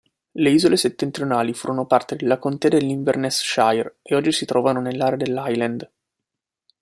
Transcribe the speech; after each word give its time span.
Le 0.31 0.49
isole 0.49 0.77
settentrionali 0.77 1.53
furono 1.53 1.85
parte 1.85 2.15
della 2.15 2.39
contea 2.39 2.71
dell'Inverness-shire 2.71 3.99
e 4.01 4.15
oggi 4.15 4.31
si 4.31 4.45
trovano 4.45 4.81
nell'area 4.81 5.15
dell'Highland. 5.15 5.91